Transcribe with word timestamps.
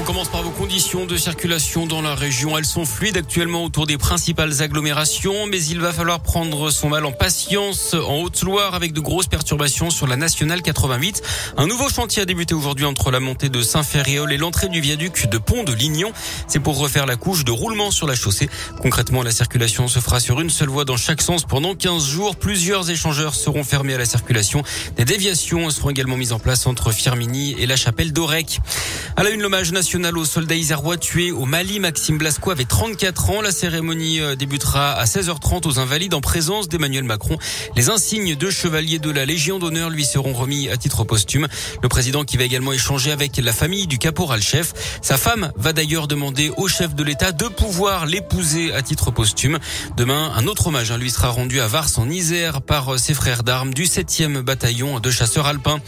On 0.00 0.02
commence 0.02 0.30
par 0.30 0.42
vos 0.42 0.50
conditions 0.50 1.04
de 1.04 1.18
circulation 1.18 1.84
dans 1.84 2.00
la 2.00 2.14
région. 2.14 2.56
Elles 2.56 2.64
sont 2.64 2.86
fluides 2.86 3.18
actuellement 3.18 3.64
autour 3.64 3.86
des 3.86 3.98
principales 3.98 4.62
agglomérations, 4.62 5.46
mais 5.46 5.62
il 5.62 5.78
va 5.78 5.92
falloir 5.92 6.20
prendre 6.20 6.70
son 6.70 6.88
mal 6.88 7.04
en 7.04 7.12
patience 7.12 7.92
en 7.92 8.22
Haute-Loire 8.22 8.74
avec 8.74 8.94
de 8.94 9.00
grosses 9.00 9.26
perturbations 9.26 9.90
sur 9.90 10.06
la 10.06 10.16
nationale 10.16 10.62
88. 10.62 11.22
Un 11.58 11.66
nouveau 11.66 11.90
chantier 11.90 12.22
a 12.22 12.24
débuté 12.24 12.54
aujourd'hui 12.54 12.86
entre 12.86 13.10
la 13.10 13.20
montée 13.20 13.50
de 13.50 13.60
Saint-Ferréol 13.60 14.32
et 14.32 14.38
l'entrée 14.38 14.68
du 14.68 14.80
viaduc 14.80 15.28
de 15.28 15.36
Pont 15.36 15.64
de 15.64 15.74
Lignon. 15.74 16.12
C'est 16.48 16.60
pour 16.60 16.78
refaire 16.78 17.04
la 17.04 17.16
couche 17.16 17.44
de 17.44 17.50
roulement 17.50 17.90
sur 17.90 18.06
la 18.06 18.14
chaussée. 18.14 18.48
Concrètement, 18.80 19.22
la 19.22 19.32
circulation 19.32 19.86
se 19.86 19.98
fera 19.98 20.18
sur 20.18 20.40
une 20.40 20.48
seule 20.48 20.70
voie 20.70 20.86
dans 20.86 20.96
chaque 20.96 21.20
sens 21.20 21.44
pendant 21.44 21.74
15 21.74 22.06
jours. 22.06 22.36
Plusieurs 22.36 22.88
échangeurs 22.88 23.34
seront 23.34 23.64
fermés 23.64 23.92
à 23.92 23.98
la 23.98 24.06
circulation. 24.06 24.62
Des 24.96 25.04
déviations 25.04 25.68
seront 25.68 25.90
également 25.90 26.16
mises 26.16 26.32
en 26.32 26.38
place 26.38 26.66
entre 26.66 26.90
Firmini 26.90 27.54
et 27.58 27.66
la 27.66 27.76
chapelle 27.76 28.14
d'Orec. 28.14 28.60
À 29.16 29.24
la 29.24 29.28
une, 29.28 29.42
l'hommage 29.42 29.70
national 29.72 29.89
aux 29.94 30.24
soldats 30.24 30.54
isérois 30.54 30.96
tués 30.96 31.32
au 31.32 31.46
Mali. 31.46 31.80
Maxime 31.80 32.16
Blasco 32.16 32.52
avait 32.52 32.64
34 32.64 33.30
ans. 33.30 33.42
La 33.42 33.50
cérémonie 33.50 34.20
euh, 34.20 34.36
débutera 34.36 34.92
à 34.92 35.04
16h30 35.04 35.66
aux 35.66 35.80
Invalides 35.80 36.14
en 36.14 36.20
présence 36.20 36.68
d'Emmanuel 36.68 37.02
Macron. 37.02 37.38
Les 37.74 37.90
insignes 37.90 38.36
de 38.36 38.50
chevalier 38.50 39.00
de 39.00 39.10
la 39.10 39.24
Légion 39.24 39.58
d'honneur 39.58 39.90
lui 39.90 40.04
seront 40.04 40.32
remis 40.32 40.68
à 40.68 40.76
titre 40.76 41.02
posthume. 41.02 41.48
Le 41.82 41.88
président 41.88 42.24
qui 42.24 42.36
va 42.36 42.44
également 42.44 42.72
échanger 42.72 43.10
avec 43.10 43.36
la 43.38 43.52
famille 43.52 43.88
du 43.88 43.98
caporal-chef. 43.98 45.00
Sa 45.02 45.16
femme 45.16 45.50
va 45.56 45.72
d'ailleurs 45.72 46.06
demander 46.06 46.52
au 46.56 46.68
chef 46.68 46.94
de 46.94 47.02
l'État 47.02 47.32
de 47.32 47.48
pouvoir 47.48 48.06
l'épouser 48.06 48.72
à 48.72 48.82
titre 48.82 49.10
posthume. 49.10 49.58
Demain, 49.96 50.32
un 50.36 50.46
autre 50.46 50.68
hommage 50.68 50.92
hein, 50.92 50.98
lui 50.98 51.10
sera 51.10 51.30
rendu 51.30 51.60
à 51.60 51.66
Vars 51.66 51.90
en 51.96 52.08
Isère 52.08 52.62
par 52.62 52.94
euh, 52.94 52.96
ses 52.96 53.14
frères 53.14 53.42
d'armes 53.42 53.74
du 53.74 53.84
7e 53.84 54.42
bataillon 54.42 55.00
de 55.00 55.10
chasseurs 55.10 55.46
alpins. 55.46 55.80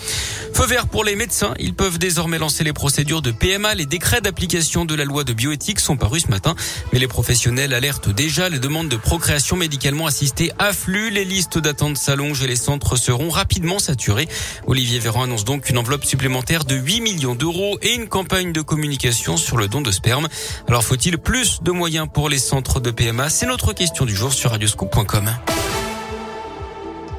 Feu 0.54 0.66
vert 0.66 0.88
pour 0.88 1.04
les 1.04 1.14
médecins. 1.14 1.54
Ils 1.60 1.74
peuvent 1.74 1.98
désormais 1.98 2.38
lancer 2.38 2.64
les 2.64 2.72
procédures 2.72 3.22
de 3.22 3.30
PMA. 3.30 3.74
Décrets 3.86 4.20
d'application 4.20 4.84
de 4.84 4.94
la 4.94 5.04
loi 5.04 5.24
de 5.24 5.32
bioéthique 5.32 5.80
sont 5.80 5.96
parus 5.96 6.24
ce 6.24 6.28
matin, 6.28 6.54
mais 6.92 6.98
les 6.98 7.08
professionnels 7.08 7.74
alertent 7.74 8.08
déjà. 8.08 8.48
Les 8.48 8.58
demandes 8.58 8.88
de 8.88 8.96
procréation 8.96 9.56
médicalement 9.56 10.06
assistée 10.06 10.52
affluent. 10.58 11.10
Les 11.10 11.24
listes 11.24 11.58
d'attente 11.58 11.96
s'allongent 11.96 12.42
et 12.42 12.46
les 12.46 12.56
centres 12.56 12.96
seront 12.96 13.30
rapidement 13.30 13.78
saturés. 13.78 14.28
Olivier 14.66 14.98
Véran 14.98 15.24
annonce 15.24 15.44
donc 15.44 15.70
une 15.70 15.78
enveloppe 15.78 16.04
supplémentaire 16.04 16.64
de 16.64 16.76
8 16.76 17.00
millions 17.00 17.34
d'euros 17.34 17.78
et 17.82 17.94
une 17.94 18.08
campagne 18.08 18.52
de 18.52 18.60
communication 18.60 19.36
sur 19.36 19.56
le 19.56 19.68
don 19.68 19.80
de 19.80 19.90
sperme. 19.90 20.28
Alors 20.68 20.84
faut-il 20.84 21.18
plus 21.18 21.62
de 21.62 21.70
moyens 21.70 22.08
pour 22.12 22.28
les 22.28 22.38
centres 22.38 22.80
de 22.80 22.90
PMA 22.90 23.30
C'est 23.30 23.46
notre 23.46 23.72
question 23.72 24.04
du 24.04 24.14
jour 24.14 24.32
sur 24.32 24.50
radioscoop.com. 24.50 25.30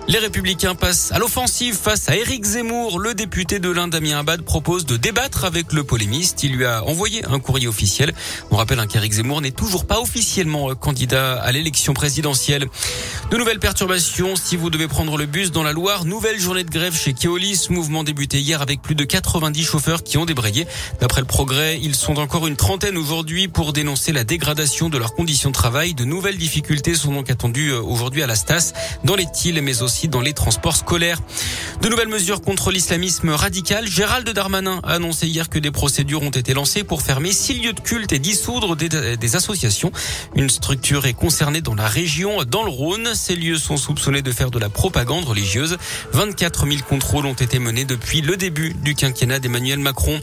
Les 0.09 0.19
Républicains 0.19 0.75
passent 0.75 1.13
à 1.13 1.19
l'offensive 1.19 1.75
face 1.75 2.09
à 2.09 2.17
Éric 2.17 2.43
Zemmour. 2.43 2.99
Le 2.99 3.13
député 3.13 3.59
de 3.59 3.69
l'Inde, 3.69 3.91
Damien 3.91 4.19
Abad, 4.19 4.41
propose 4.41 4.85
de 4.85 4.97
débattre 4.97 5.45
avec 5.45 5.71
le 5.71 5.85
polémiste. 5.85 6.43
Il 6.43 6.57
lui 6.57 6.65
a 6.65 6.83
envoyé 6.83 7.23
un 7.25 7.39
courrier 7.39 7.69
officiel. 7.69 8.13
On 8.51 8.57
rappelle 8.57 8.79
hein, 8.79 8.85
qu'Éric 8.85 9.13
Zemmour 9.13 9.39
n'est 9.39 9.51
toujours 9.51 9.85
pas 9.85 10.01
officiellement 10.01 10.69
euh, 10.69 10.75
candidat 10.75 11.41
à 11.41 11.53
l'élection 11.53 11.93
présidentielle. 11.93 12.67
De 13.31 13.37
nouvelles 13.37 13.59
perturbations 13.59 14.35
si 14.35 14.57
vous 14.57 14.69
devez 14.69 14.89
prendre 14.89 15.15
le 15.17 15.25
bus 15.25 15.51
dans 15.51 15.63
la 15.63 15.71
Loire. 15.71 16.03
Nouvelle 16.03 16.37
journée 16.37 16.65
de 16.65 16.69
grève 16.69 16.95
chez 16.95 17.13
Keolis. 17.13 17.67
Mouvement 17.69 18.03
débuté 18.03 18.41
hier 18.41 18.61
avec 18.61 18.81
plus 18.81 18.95
de 18.95 19.05
90 19.05 19.63
chauffeurs 19.63 20.03
qui 20.03 20.17
ont 20.17 20.25
débrayé. 20.25 20.67
D'après 20.99 21.21
le 21.21 21.27
progrès, 21.27 21.79
ils 21.81 21.95
sont 21.95 22.19
encore 22.19 22.45
une 22.47 22.57
trentaine 22.57 22.97
aujourd'hui 22.97 23.47
pour 23.47 23.71
dénoncer 23.71 24.11
la 24.11 24.25
dégradation 24.25 24.89
de 24.89 24.97
leurs 24.97 25.13
conditions 25.13 25.49
de 25.49 25.55
travail. 25.55 25.93
De 25.93 26.03
nouvelles 26.03 26.37
difficultés 26.37 26.93
sont 26.93 27.13
donc 27.13 27.29
attendues 27.29 27.71
euh, 27.71 27.81
aujourd'hui 27.81 28.21
à 28.21 28.27
la 28.27 28.35
Stas, 28.35 28.73
dans 29.05 29.15
les 29.15 29.27
Tiles, 29.31 29.61
mais 29.61 29.81
aussi 29.81 29.92
dans 30.09 30.21
les 30.21 30.33
transports 30.33 30.75
scolaires. 30.75 31.19
De 31.81 31.89
nouvelles 31.89 32.07
mesures 32.07 32.41
contre 32.41 32.71
l'islamisme 32.71 33.29
radical. 33.29 33.87
Gérald 33.87 34.27
Darmanin 34.29 34.79
a 34.83 34.93
annoncé 34.93 35.27
hier 35.27 35.49
que 35.49 35.59
des 35.59 35.71
procédures 35.71 36.23
ont 36.23 36.29
été 36.29 36.53
lancées 36.53 36.83
pour 36.83 37.01
fermer 37.01 37.31
six 37.31 37.53
lieux 37.53 37.73
de 37.73 37.79
culte 37.79 38.11
et 38.11 38.19
dissoudre 38.19 38.75
des, 38.75 39.35
associations. 39.35 39.91
Une 40.35 40.49
structure 40.49 41.05
est 41.05 41.13
concernée 41.13 41.61
dans 41.61 41.75
la 41.75 41.87
région, 41.87 42.43
dans 42.43 42.63
le 42.63 42.69
Rhône. 42.69 43.09
Ces 43.13 43.35
lieux 43.35 43.57
sont 43.57 43.77
soupçonnés 43.77 44.21
de 44.21 44.31
faire 44.31 44.51
de 44.51 44.59
la 44.59 44.69
propagande 44.69 45.25
religieuse. 45.25 45.77
24 46.11 46.67
000 46.67 46.79
contrôles 46.87 47.25
ont 47.25 47.33
été 47.33 47.59
menés 47.59 47.85
depuis 47.85 48.21
le 48.21 48.35
début 48.35 48.73
du 48.73 48.95
quinquennat 48.95 49.39
d'Emmanuel 49.39 49.79
Macron. 49.79 50.19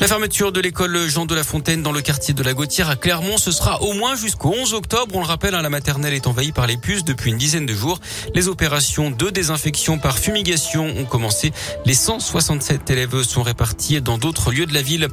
La 0.00 0.06
fermeture 0.06 0.50
de 0.50 0.62
l'école 0.62 1.06
Jean 1.08 1.26
de 1.26 1.34
la 1.34 1.44
Fontaine 1.44 1.82
dans 1.82 1.92
le 1.92 2.00
quartier 2.00 2.32
de 2.32 2.42
la 2.42 2.54
Gautière 2.54 2.88
à 2.88 2.96
Clermont, 2.96 3.36
ce 3.36 3.52
sera 3.52 3.82
au 3.82 3.92
moins 3.92 4.16
jusqu'au 4.16 4.48
11 4.48 4.72
octobre. 4.72 5.14
On 5.14 5.20
le 5.20 5.26
rappelle, 5.26 5.54
hein, 5.54 5.60
la 5.60 5.68
maternelle 5.68 6.14
est 6.14 6.26
envahie 6.26 6.52
par 6.52 6.66
les 6.66 6.78
puces 6.78 7.04
depuis 7.04 7.30
une 7.30 7.36
dizaine 7.36 7.66
de 7.66 7.74
jours. 7.74 8.00
Les 8.34 8.48
opérations 8.48 9.10
de 9.10 9.28
désinfection 9.28 9.98
par 9.98 10.18
fumigation 10.18 10.86
ont 10.86 11.04
commencé. 11.04 11.52
Les 11.84 11.92
167 11.92 12.88
élèves 12.88 13.22
sont 13.24 13.42
répartis 13.42 14.00
dans 14.00 14.16
d'autres 14.16 14.52
lieux 14.52 14.64
de 14.64 14.72
la 14.72 14.80
ville. 14.80 15.06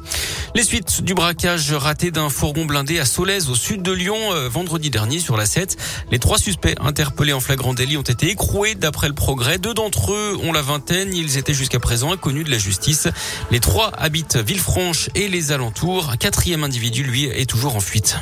Les 0.54 0.62
suites 0.62 1.02
du 1.02 1.12
braquage 1.12 1.70
raté 1.74 2.10
d'un 2.10 2.30
fourgon 2.30 2.64
blindé 2.64 2.98
à 2.98 3.04
Solèze 3.04 3.50
au 3.50 3.54
sud 3.54 3.82
de 3.82 3.92
Lyon 3.92 4.16
euh, 4.32 4.48
vendredi 4.48 4.88
dernier 4.88 5.18
sur 5.18 5.36
la 5.36 5.44
7. 5.44 5.76
Les 6.10 6.18
trois 6.18 6.38
suspects 6.38 6.74
interpellés 6.80 7.34
en 7.34 7.40
flagrant 7.40 7.74
délit 7.74 7.98
ont 7.98 8.02
été 8.02 8.30
écroués 8.30 8.74
d'après 8.74 9.08
le 9.08 9.14
progrès. 9.14 9.58
Deux 9.58 9.74
d'entre 9.74 10.14
eux 10.14 10.38
ont 10.42 10.52
la 10.54 10.62
vingtaine. 10.62 11.12
Ils 11.12 11.36
étaient 11.36 11.52
jusqu'à 11.52 11.78
présent 11.78 12.10
inconnus 12.10 12.46
de 12.46 12.50
la 12.50 12.58
justice. 12.58 13.06
Les 13.50 13.60
trois 13.60 13.90
habitent 13.98 14.38
Et 15.16 15.26
les 15.26 15.50
alentours. 15.50 16.12
Quatrième 16.20 16.62
individu, 16.62 17.02
lui, 17.02 17.24
est 17.24 17.50
toujours 17.50 17.74
en 17.74 17.80
fuite. 17.80 18.16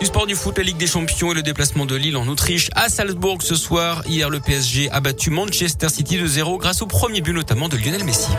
Du 0.00 0.06
sport 0.06 0.26
du 0.26 0.34
foot, 0.34 0.58
la 0.58 0.64
Ligue 0.64 0.78
des 0.78 0.88
Champions 0.88 1.30
et 1.30 1.34
le 1.34 1.42
déplacement 1.42 1.86
de 1.86 1.94
Lille 1.94 2.16
en 2.16 2.26
Autriche 2.26 2.70
à 2.74 2.88
Salzbourg 2.88 3.38
ce 3.40 3.54
soir. 3.54 4.02
Hier, 4.08 4.30
le 4.30 4.40
PSG 4.40 4.90
a 4.90 4.98
battu 4.98 5.30
Manchester 5.30 5.90
City 5.90 6.18
de 6.18 6.26
0 6.26 6.58
grâce 6.58 6.82
au 6.82 6.86
premier 6.86 7.20
but 7.20 7.34
notamment 7.34 7.68
de 7.68 7.76
Lionel 7.76 8.02
Messi. 8.02 8.30